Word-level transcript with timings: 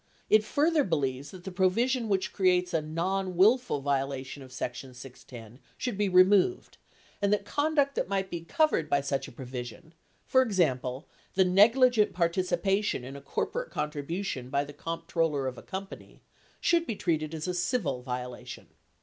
It 0.31 0.43
further 0.43 0.83
believes 0.83 1.29
that 1.29 1.43
the 1.43 1.51
provision 1.51 2.09
which 2.09 2.33
creates 2.33 2.73
a 2.73 2.81
"nonwillful" 2.81 3.81
violation 3.83 4.41
of 4.41 4.51
section 4.51 4.95
610 4.95 5.59
should 5.77 5.95
be 5.95 6.09
removed 6.09 6.79
and 7.21 7.31
that 7.31 7.45
conduct 7.45 7.93
that 7.93 8.09
might 8.09 8.31
be 8.31 8.41
covered 8.41 8.89
by 8.89 9.01
such 9.01 9.27
a 9.27 9.31
provision, 9.31 9.93
for 10.25 10.41
example, 10.41 11.05
the 11.35 11.45
negligent 11.45 12.13
participation 12.13 13.03
in 13.03 13.15
a 13.15 13.21
corporate 13.21 13.69
contribution 13.69 14.49
by 14.49 14.63
the 14.63 14.73
comptroller 14.73 15.45
of 15.45 15.59
a 15.59 15.61
company, 15.61 16.23
should 16.59 16.87
be 16.87 16.95
treated 16.95 17.35
as 17.35 17.47
a 17.47 17.53
civil 17.53 18.01
violation. 18.01 18.69